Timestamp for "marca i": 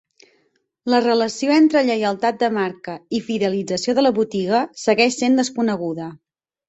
2.55-3.21